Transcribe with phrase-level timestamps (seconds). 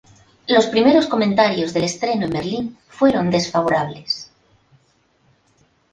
[0.47, 4.31] Los primeros comentarios del estreno en Berlín fueron desfavorables.